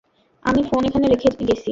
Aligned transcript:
আমি 0.45 0.61
ফোন 0.63 0.81
এখানে 0.89 1.05
রেখে 1.07 1.27
গেছি। 1.49 1.69